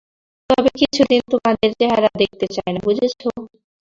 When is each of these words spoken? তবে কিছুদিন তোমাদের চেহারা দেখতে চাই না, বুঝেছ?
তবে 0.49 0.69
কিছুদিন 0.79 1.21
তোমাদের 1.31 1.69
চেহারা 1.79 2.09
দেখতে 2.21 2.45
চাই 2.55 2.69
না, 2.73 2.79
বুঝেছ? 2.85 3.13